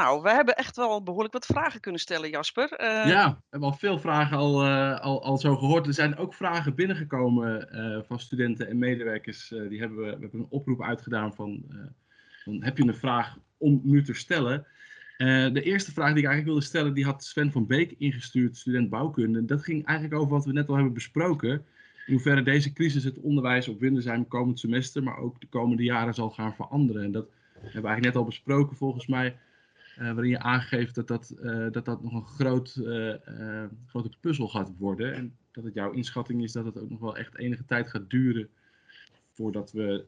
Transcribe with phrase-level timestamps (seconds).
[0.00, 2.80] Nou, we hebben echt wel behoorlijk wat vragen kunnen stellen, Jasper.
[2.80, 3.08] Uh...
[3.08, 5.86] Ja, we hebben al veel vragen al, uh, al, al zo gehoord.
[5.86, 9.48] Er zijn ook vragen binnengekomen uh, van studenten en medewerkers.
[9.48, 11.64] die hebben we, hebben een oproep uitgedaan van,
[12.44, 14.66] van heb je een vraag om nu te stellen?
[15.52, 18.90] de eerste vraag die ik eigenlijk wilde stellen, die had Sven van Beek ingestuurd, student
[18.90, 19.44] bouwkunde.
[19.44, 21.50] Dat ging eigenlijk over wat we net al hebben besproken.
[22.06, 26.14] In hoeverre deze crisis het onderwijs op Windersheim komend semester, maar ook de komende jaren
[26.14, 27.02] zal gaan veranderen.
[27.02, 29.36] En dat hebben we eigenlijk net al besproken volgens mij.
[29.98, 33.14] Uh, waarin je aangeeft dat dat, uh, dat, dat nog een groot, uh,
[33.86, 35.14] grote puzzel gaat worden.
[35.14, 38.10] En dat het jouw inschatting is dat het ook nog wel echt enige tijd gaat
[38.10, 38.48] duren
[39.32, 40.04] voordat we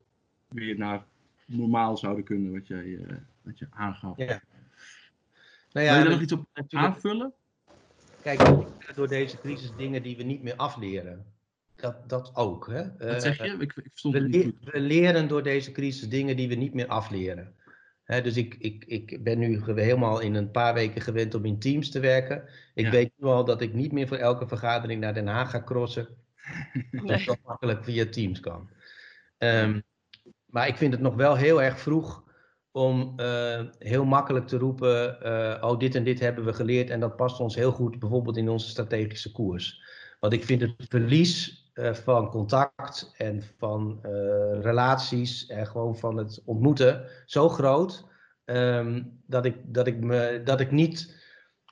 [0.48, 1.04] weer naar
[1.44, 2.98] normaal zouden kunnen, wat, jij,
[3.42, 4.16] wat je aangaf.
[4.16, 4.42] Ja.
[5.72, 7.32] Nou ja, Wil je er nog iets op aanvullen?
[8.22, 11.24] Kijk, door deze crisis dingen die we niet meer afleren.
[11.76, 12.66] Dat, dat ook.
[12.66, 12.96] Hè?
[12.96, 13.56] Wat zeg je?
[13.58, 14.72] Ik, ik we, niet goed.
[14.72, 17.54] we leren door deze crisis dingen die we niet meer afleren
[18.20, 21.90] dus ik, ik, ik ben nu helemaal in een paar weken gewend om in teams
[21.90, 22.48] te werken.
[22.74, 25.62] Ik weet nu al dat ik niet meer voor elke vergadering naar Den Haag ga
[25.62, 26.08] crossen.
[27.06, 28.70] Dat dat makkelijk via teams kan.
[29.38, 29.80] Ehm,
[30.46, 32.24] maar ik vind het nog wel heel erg vroeg
[32.70, 37.00] om uh, heel makkelijk te roepen: uh, oh, dit en dit hebben we geleerd en
[37.00, 39.82] dat past ons heel goed, bijvoorbeeld in onze strategische koers.
[40.20, 44.10] Want ik vind het verlies van contact en van uh,
[44.60, 48.04] relaties en gewoon van het ontmoeten zo groot
[48.44, 51.20] um, dat, ik, dat, ik me, dat ik niet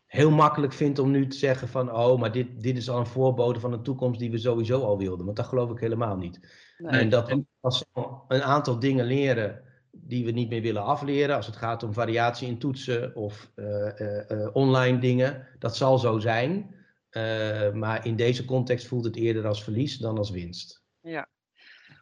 [0.07, 3.07] heel makkelijk vind om nu te zeggen van oh, maar dit, dit is al een
[3.07, 5.25] voorbode van een toekomst die we sowieso al wilden.
[5.25, 6.41] Want dat geloof ik helemaal niet.
[6.79, 7.01] Nee.
[7.01, 7.85] En dat we als
[8.29, 12.49] een aantal dingen leren die we niet meer willen afleren, als het gaat om variatie
[12.49, 16.75] in toetsen of uh, online dingen, dat zal zo zijn.
[17.11, 20.83] Uh, maar in deze context voelt het eerder als verlies dan als winst.
[21.01, 21.29] Ja,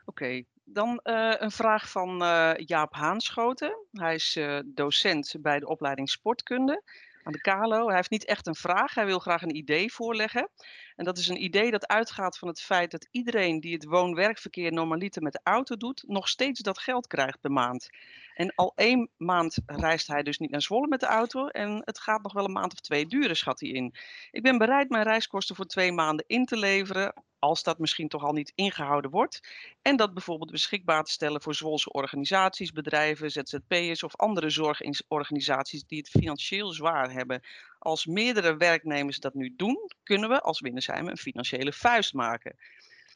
[0.04, 0.42] oké.
[0.64, 3.86] Dan uh, een vraag van uh, Jaap Haanschoten.
[3.90, 6.82] Hij is docent bij de opleiding Sportkunde
[7.22, 7.86] aan de KALO.
[7.86, 10.50] Hij heeft niet echt een vraag, hij wil graag een idee voorleggen.
[10.98, 14.72] En dat is een idee dat uitgaat van het feit dat iedereen die het woon-werkverkeer
[14.72, 17.88] normaliter met de auto doet, nog steeds dat geld krijgt per maand.
[18.34, 21.46] En al één maand reist hij dus niet naar Zwolle met de auto.
[21.46, 23.94] En het gaat nog wel een maand of twee duren, schat hij in.
[24.30, 28.24] Ik ben bereid mijn reiskosten voor twee maanden in te leveren als dat misschien toch
[28.24, 29.40] al niet ingehouden wordt.
[29.82, 35.98] En dat bijvoorbeeld beschikbaar te stellen voor Zwolse organisaties, bedrijven, ZZP'ers of andere zorgorganisaties die
[35.98, 37.42] het financieel zwaar hebben.
[37.78, 42.56] Als meerdere werknemers dat nu doen, kunnen we als Winnersheim een financiële vuist maken.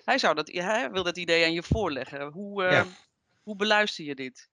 [0.04, 2.32] Hij, zou dat, hij wil dat idee aan je voorleggen.
[2.32, 2.82] Hoe, uh,
[3.42, 4.50] hoe beluister je dit?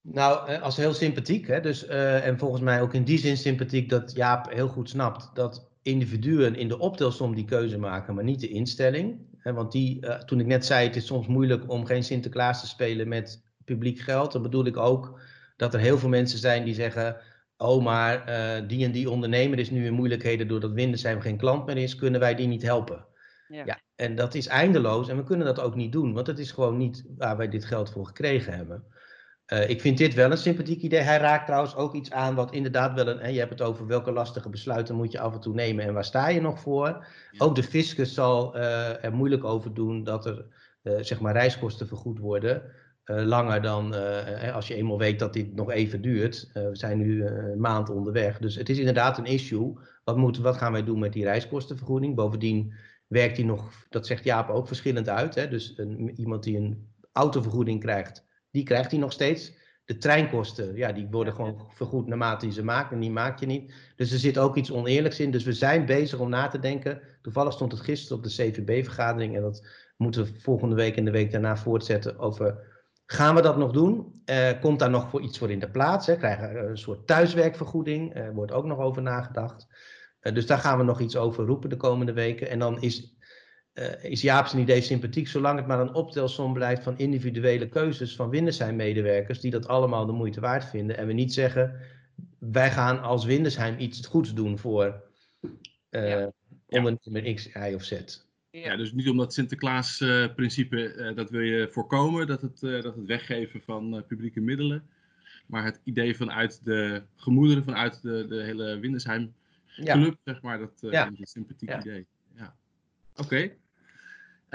[0.00, 1.46] Nou, eh, als heel sympathiek.
[1.46, 1.60] Hè?
[1.60, 5.34] Dus, uh, en volgens mij ook in die zin sympathiek dat Jaap heel goed snapt
[5.34, 9.18] dat individuen in de optelsom die keuze maken, maar niet de instelling.
[9.42, 12.66] Want die, uh, toen ik net zei, het is soms moeilijk om geen Sinterklaas te
[12.66, 14.32] spelen met publiek geld.
[14.32, 15.20] Dan bedoel ik ook
[15.56, 17.16] dat er heel veel mensen zijn die zeggen,
[17.56, 21.66] oh maar uh, die en die ondernemer is nu in moeilijkheden doordat Windersheim geen klant
[21.66, 23.06] meer is, kunnen wij die niet helpen?
[23.48, 23.62] Ja.
[23.64, 23.80] ja.
[23.94, 26.76] en dat is eindeloos en we kunnen dat ook niet doen, want het is gewoon
[26.76, 28.84] niet waar wij dit geld voor gekregen hebben.
[29.52, 31.00] Uh, ik vind dit wel een sympathiek idee.
[31.00, 33.18] Hij raakt trouwens ook iets aan wat inderdaad wel een.
[33.18, 35.94] Hè, je hebt het over welke lastige besluiten moet je af en toe nemen en
[35.94, 37.06] waar sta je nog voor.
[37.38, 40.46] Ook de fiscus zal uh, er moeilijk over doen dat er
[40.82, 42.62] uh, zeg maar reiskosten vergoed worden.
[43.04, 43.94] langer dan
[44.52, 46.50] als je eenmaal weet dat dit nog even duurt.
[46.52, 48.38] we zijn nu een maand onderweg.
[48.38, 49.72] Dus het is inderdaad een issue.
[50.04, 52.14] Wat, moet, wat gaan wij doen met die reiskostenvergoeding?
[52.14, 52.74] Bovendien
[53.06, 55.34] werkt die nog, dat zegt Jaap ook, verschillend uit.
[55.34, 55.48] Hè?
[55.48, 59.52] Dus een, iemand die een autovergoeding krijgt die krijgt hij nog steeds.
[59.84, 63.46] De treinkosten, ja, die worden gewoon vergoed naarmate je ze maakt en die maak je
[63.46, 63.74] niet.
[63.96, 65.30] Dus er zit ook iets oneerlijks in.
[65.30, 67.00] Dus we zijn bezig om na te denken.
[67.22, 69.66] Toevallig stond het gisteren op de CVB-vergadering en dat
[69.96, 72.72] moeten we volgende week en de week daarna voortzetten over
[73.06, 74.22] Gaan we dat nog doen?
[74.26, 76.06] Uh, komt daar nog voor iets voor in de plaats?
[76.06, 76.16] Hè?
[76.16, 78.14] Krijgen we een soort thuiswerkvergoeding?
[78.14, 79.66] Er wordt ook nog over nagedacht.
[80.20, 82.48] Uh, dus daar gaan we nog iets over roepen de komende weken.
[82.48, 83.16] En dan is
[83.74, 88.16] uh, is Jaap zijn idee sympathiek, zolang het maar een optelsom blijft van individuele keuzes
[88.16, 90.96] van Windersheim-medewerkers, die dat allemaal de moeite waard vinden.
[90.96, 91.80] En we niet zeggen,
[92.38, 95.02] wij gaan als Windersheim iets goeds doen voor
[95.90, 96.32] uh, ja.
[96.68, 98.22] ondernemer X, Y of Z.
[98.50, 103.06] Ja, dus niet om dat Sinterklaas-principe, uh, dat wil je voorkomen, dat het, dat het
[103.06, 104.88] weggeven van publieke middelen.
[105.46, 110.90] Maar het idee vanuit de gemoederen, vanuit de, de hele Windersheim-club, zeg maar, dat is
[110.90, 112.06] een sympathiek idee.
[112.36, 112.56] Ja.
[113.16, 113.50] Oké.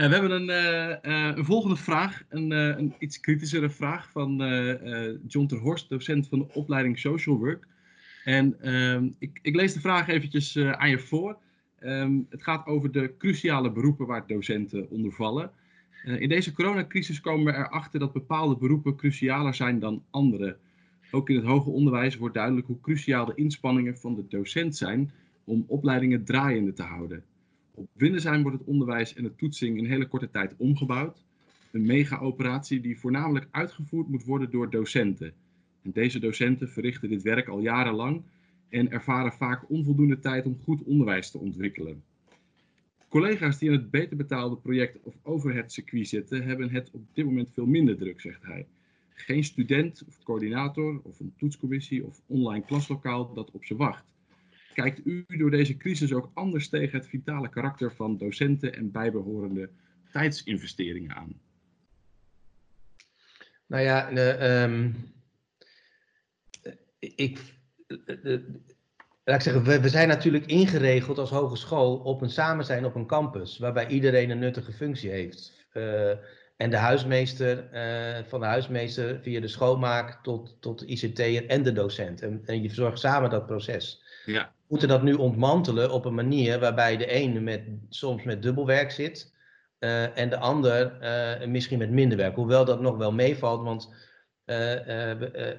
[0.07, 4.37] We hebben een, uh, een, volgende vraag, een, een, iets kritischere vraag van
[5.27, 7.67] John ter Horst, docent van de opleiding Social Work.
[8.23, 11.37] En ehm, ik, ik, lees de vraag eventjes aan je voor.
[11.79, 15.51] Um, het gaat over de cruciale beroepen waar docenten onder vallen.
[16.03, 20.57] in deze coronacrisis komen we erachter dat bepaalde beroepen crucialer zijn dan andere.
[21.11, 25.11] Ook in het hoger onderwijs wordt duidelijk hoe cruciaal de inspanningen van de docent zijn
[25.43, 27.23] om opleidingen draaiende te houden.
[27.79, 31.23] Op Windesheim wordt het onderwijs en de toetsing in hele korte tijd omgebouwd.
[31.71, 35.33] Een mega-operatie die voornamelijk uitgevoerd moet worden door docenten.
[35.81, 38.21] En deze docenten verrichten dit werk al jarenlang
[38.69, 42.03] en ervaren vaak onvoldoende tijd om goed onderwijs te ontwikkelen.
[43.09, 47.25] Collega's die in het beter betaalde project of overhead circuit zitten, hebben het op dit
[47.25, 48.65] moment veel minder druk, zegt hij.
[49.09, 54.03] Geen student of coördinator of een toetscommissie of online klaslokaal dat op ze wacht.
[54.81, 59.69] Kijkt u door deze crisis ook anders tegen het vitale karakter van docenten en bijbehorende
[60.11, 61.41] tijdsinvesteringen aan?
[63.65, 64.85] Nou ja, uh,
[66.99, 67.39] ik,
[69.23, 73.07] laat ik zeggen, we, zijn natuurlijk ingeregeld als hogeschool op een samen zijn op een
[73.07, 75.67] campus, waarbij iedereen een nuttige functie heeft.
[75.73, 76.11] Uh,
[76.59, 81.63] en de huismeester, uh, van de huismeester via de schoonmaak tot, tot de ICT'er en
[81.63, 82.21] de docent.
[82.21, 84.03] En, en je verzorgt samen dat proces.
[84.25, 84.43] Ja.
[84.43, 88.91] We moeten dat nu ontmantelen op een manier waarbij de ene met, soms met dubbelwerk
[88.91, 89.33] zit.
[89.79, 90.97] Uh, en de ander
[91.41, 92.35] uh, misschien met minder werk.
[92.35, 93.93] Hoewel dat nog wel meevalt, want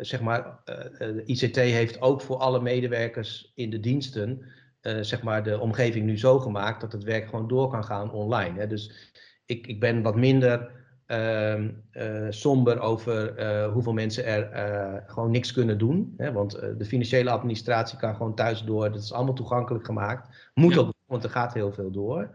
[0.00, 0.60] zeg maar,
[0.98, 4.52] de ICT heeft ook voor alle medewerkers in de diensten
[5.00, 8.58] zeg maar de omgeving nu zo gemaakt dat het werk gewoon door kan gaan online.
[8.58, 8.66] Hè.
[8.66, 9.12] Dus
[9.46, 10.78] ik, ik ben wat minder
[11.10, 16.14] uh, uh, somber over uh, hoeveel mensen er gewoon niks kunnen doen.
[16.16, 16.32] Hè?
[16.32, 18.92] Want de financiële administratie kan gewoon thuis door.
[18.92, 20.50] Dat is allemaal toegankelijk gemaakt.
[20.54, 20.80] Moet ja.
[20.80, 22.30] ook, want er gaat heel veel door.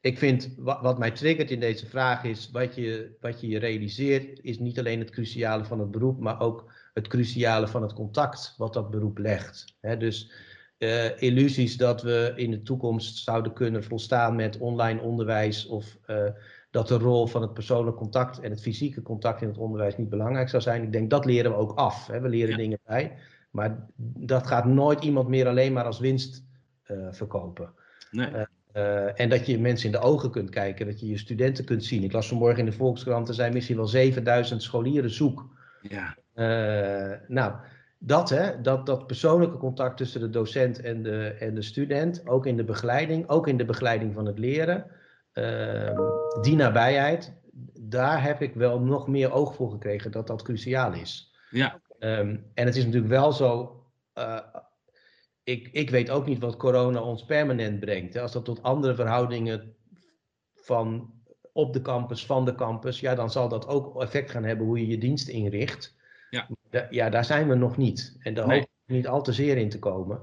[0.00, 4.40] Ik vind, wat, wat, mij triggert in deze vraag is, wat je, wat je realiseert,
[4.42, 8.54] is niet alleen het cruciale van het beroep, maar ook het cruciale van het contact
[8.56, 9.64] wat dat beroep legt.
[9.80, 9.96] Hè?
[9.96, 10.32] Dus
[11.18, 15.98] illusies dat we in de toekomst zouden kunnen volstaan met online onderwijs of
[16.74, 20.08] dat de rol van het persoonlijk contact en het fysieke contact in het onderwijs niet
[20.08, 20.82] belangrijk zou zijn.
[20.82, 22.06] Ik denk dat leren we ook af.
[22.06, 22.20] Hè?
[22.20, 22.56] We leren ja.
[22.56, 23.16] dingen bij.
[23.50, 23.86] Maar
[24.16, 26.44] dat gaat nooit iemand meer alleen maar als winst
[26.86, 27.72] uh, verkopen.
[28.10, 28.30] Nee.
[28.30, 28.42] Uh,
[28.74, 31.84] uh, en dat je mensen in de ogen kunt kijken, dat je je studenten kunt
[31.84, 32.02] zien.
[32.02, 35.46] Ik las vanmorgen in de Volkskrant, er zijn misschien wel 7000 scholieren zoek.
[35.82, 36.16] Ja.
[37.26, 37.52] nou,
[37.98, 42.46] dat, hè, dat, dat persoonlijke contact tussen de docent en de, en de student, ook
[42.46, 44.86] in de begeleiding, ook in de begeleiding van het leren.
[45.34, 45.98] Uh,
[46.40, 47.32] die nabijheid,
[47.80, 51.34] daar heb ik wel nog meer oog voor gekregen dat dat cruciaal is.
[51.50, 51.80] Ja.
[51.98, 53.80] Um, en het is natuurlijk wel zo,
[54.18, 54.38] uh,
[55.44, 58.14] ik, ik weet ook niet wat corona ons permanent brengt.
[58.14, 58.20] Hè.
[58.20, 59.74] Als dat tot andere verhoudingen
[60.54, 61.12] van
[61.52, 64.80] op de campus, van de campus, ja, dan zal dat ook effect gaan hebben hoe
[64.80, 65.96] je je dienst inricht.
[66.30, 66.48] Ja,
[66.90, 68.16] ja daar zijn we nog niet.
[68.18, 68.58] En daar nee.
[68.58, 70.22] hoop ik niet al te zeer in te komen.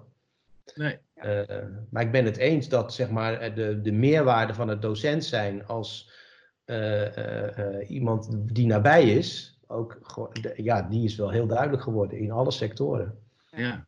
[0.75, 0.97] Nee.
[1.15, 1.41] Uh,
[1.89, 5.65] maar ik ben het eens dat zeg maar, de, de meerwaarde van het docent zijn
[5.65, 6.11] als
[6.65, 9.99] uh, uh, iemand die nabij is, ook,
[10.55, 13.19] ja, die is wel heel duidelijk geworden in alle sectoren.
[13.49, 13.87] Ja.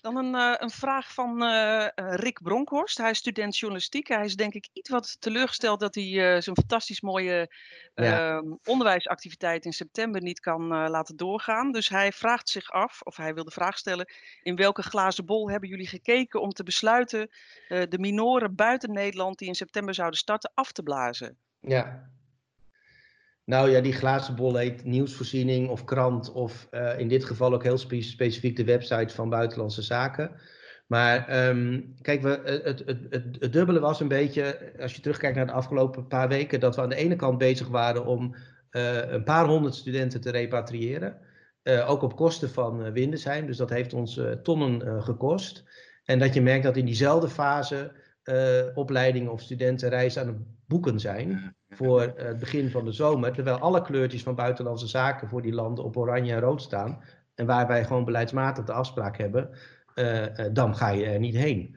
[0.00, 2.98] Dan een, uh, een vraag van uh, Rick Bronkhorst.
[2.98, 4.08] Hij is student journalistiek.
[4.08, 7.54] Hij is denk ik iets wat teleurgesteld dat hij uh, zijn fantastisch mooie
[7.94, 8.42] ja.
[8.64, 11.72] onderwijsactiviteit in september niet kan laten doorgaan.
[11.72, 14.12] Dus hij vraagt zich af, of hij wil de vraag stellen,
[14.42, 17.28] in welke glazen bol hebben jullie gekeken om te besluiten
[17.68, 21.38] de minoren buiten Nederland die in september zouden starten af te blazen?
[21.60, 22.10] Ja,
[23.50, 27.62] nou ja, die glazen bol heet nieuwsvoorziening of krant of uh, in dit geval ook
[27.62, 30.30] heel spe specifiek de website van Buitenlandse Zaken.
[30.86, 35.36] Maar um, kijk, we, het, het, het, het, dubbele was een beetje, als je terugkijkt
[35.36, 38.34] naar de afgelopen paar weken, dat we aan de ene kant bezig waren om
[38.70, 41.16] uh, een paar honderd studenten te repatriëren.
[41.86, 45.64] Ook op kosten van Windesheim, dus dat heeft ons tonnen gekost.
[46.04, 47.92] En dat je merkt dat in diezelfde fase
[48.74, 53.82] opleidingen of studentenreizen aan het boeken zijn voor het begin van de zomer, terwijl alle
[53.82, 57.02] kleurtjes van buitenlandse zaken voor die landen op oranje en rood staan.
[57.34, 59.50] En waar wij gewoon beleidsmatig de afspraak hebben,
[59.94, 61.76] uh, dan ga je er niet heen.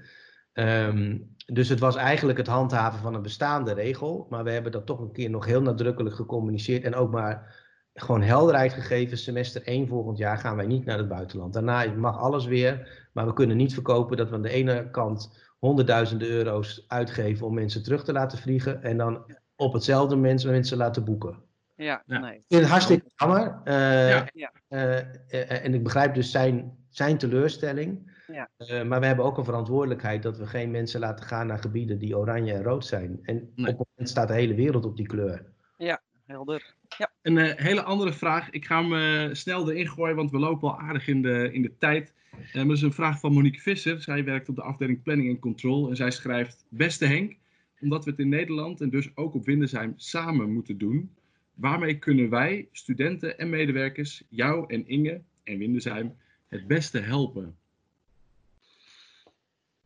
[0.53, 4.85] Um, dus het was eigenlijk het handhaven van een bestaande regel, maar we hebben dat
[4.85, 7.55] toch een keer nog heel nadrukkelijk gecommuniceerd en ook maar
[7.93, 9.17] gewoon helderheid gegeven.
[9.17, 11.53] Semester 1 volgend jaar gaan wij niet naar het buitenland.
[11.53, 15.51] Daarna mag alles weer, maar we kunnen niet verkopen dat we aan de ene kant
[15.63, 20.77] honderdduizenden euro's uitgeven om mensen terug te laten vliegen en dan op hetzelfde moment mensen
[20.77, 21.43] laten boeken.
[21.75, 22.19] Ja, ja.
[22.19, 22.35] nee.
[22.35, 23.61] Ik vind het hartstikke jammer.
[23.65, 24.51] Uh, ja.
[24.69, 28.11] Uh, uh, en ik begrijp dus zijn, zijn teleurstelling.
[28.27, 28.49] Ja.
[28.83, 32.17] maar we hebben ook een verantwoordelijkheid dat we geen mensen laten gaan naar gebieden die
[32.17, 33.19] oranje en rood zijn.
[33.21, 33.71] En nee.
[33.71, 35.45] op het moment staat de hele wereld op die kleur.
[35.77, 36.75] Ja, helder.
[36.97, 37.11] Ja.
[37.21, 38.49] Een hele andere vraag.
[38.49, 41.77] Ik ga hem snel erin gooien, want we lopen al aardig in de, in de
[41.77, 42.13] tijd.
[42.53, 44.01] Dat is een vraag van Monique Visser.
[44.01, 45.89] Zij werkt op de afdeling Planning en Control.
[45.89, 47.37] En zij schrijft: Beste Henk,
[47.81, 51.11] omdat we het in Nederland en dus ook op Windesheim samen moeten doen.
[51.53, 56.15] Waarmee kunnen wij, studenten en medewerkers, jou en Inge, en Windesheim
[56.47, 57.55] het beste helpen?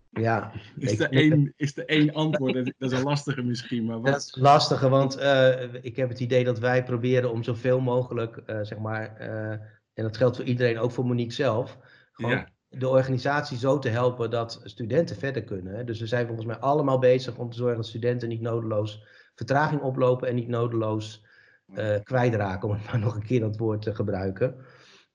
[0.09, 2.53] Ja, Is er één, is er één antwoord?
[2.53, 6.43] Dat is een lastige misschien, maar Dat is lastige, want eh, ik heb het idee
[6.43, 9.51] dat wij proberen om zoveel mogelijk, eh, zeg maar, eh,
[9.93, 11.77] en dat geldt voor iedereen, ook voor Monique zelf,
[12.17, 12.47] gewoon Ja.
[12.69, 15.85] de organisatie zo te helpen dat studenten verder kunnen.
[15.85, 19.05] Dus we zijn volgens mij allemaal bezig om te zorgen dat studenten niet nodeloos
[19.35, 21.25] vertraging oplopen en niet nodeloos
[21.73, 24.55] eh kwijtraken, om het maar nog een keer dat woord te gebruiken.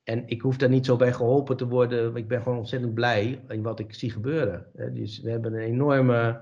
[0.04, 2.16] En ik hoef daar niet zo bij geholpen te worden.
[2.16, 4.66] Ik ben gewoon ontzettend blij in wat ik zie gebeuren.
[4.92, 6.40] Dus we hebben een enorme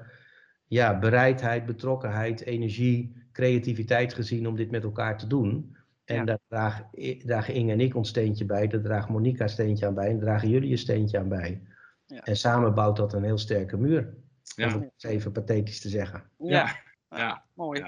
[0.66, 5.76] ja, bereidheid, betrokkenheid, energie, creativiteit gezien om dit met elkaar te doen.
[6.10, 6.24] En Ja.
[6.24, 6.82] daar draag,
[7.24, 10.12] dragen Inge en ik ons steentje bij, daar draagt Monica een steentje aan bij en
[10.12, 11.62] daar dragen jullie een steentje aan bij.
[12.06, 12.22] Ja.
[12.24, 14.14] En samen bouwt dat een heel sterke muur, om
[14.56, 16.30] Ja, het eens even pathetisch te zeggen.
[16.38, 16.76] Ja,
[17.08, 17.44] ja, ja.
[17.54, 17.84] mooi.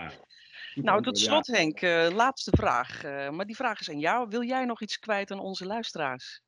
[0.75, 1.25] Nou, tot ja.
[1.25, 3.05] slot Henk, eh, laatste vraag.
[3.05, 4.29] eh, maar die vraag is aan jou.
[4.29, 6.43] Wil jij nog iets kwijt aan onze luisteraars?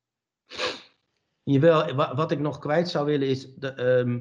[1.43, 4.19] Jawel, wa- wat ik nog kwijt zou willen is, de, ehm,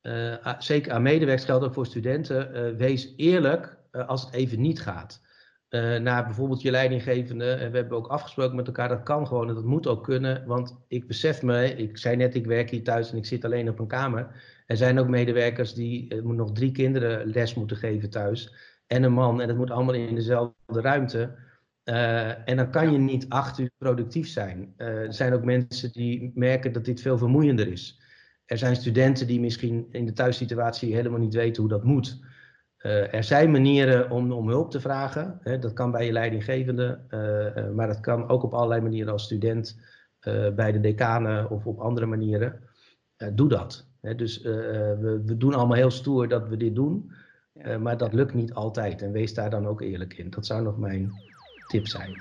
[0.00, 4.60] eh, zeker aan medewerkers geldt ook voor studenten, eh, wees eerlijk eh, als het even
[4.60, 5.22] niet gaat.
[5.74, 9.48] Eh, naar bijvoorbeeld je leidinggevende, en we hebben ook afgesproken met elkaar, dat kan gewoon
[9.48, 12.82] en dat moet ook kunnen, want ik besef me, ik zei net, ik werk hier
[12.82, 14.42] thuis en ik zit alleen op een kamer.
[14.66, 18.54] Er zijn ook medewerkers die eh, nog drie kinderen les moeten geven thuis
[18.86, 21.34] en een man en dat moet allemaal in dezelfde ruimte.
[21.84, 24.74] Eh, en dan kan je niet acht uur productief zijn.
[24.76, 28.00] Er zijn ook mensen die merken dat dit veel vermoeiender is.
[28.46, 32.18] Er zijn studenten die misschien in de thuissituatie helemaal niet weten hoe dat moet.
[32.84, 35.38] Eh, er zijn manieren om, om hulp te vragen.
[35.42, 39.12] Hè, dat kan bij je leidinggevende, eh, eh, maar dat kan ook op allerlei manieren
[39.12, 39.78] als student,
[40.54, 42.60] bij de decanen of op andere manieren.
[43.32, 43.86] Doe dat.
[44.00, 47.12] Hè, dus we, we doen allemaal heel stoer dat we dit doen,
[47.80, 49.02] maar dat lukt niet altijd.
[49.02, 50.30] En wees daar dan ook eerlijk in.
[50.30, 51.12] Dat zou nog mijn
[51.68, 52.12] tip zijn.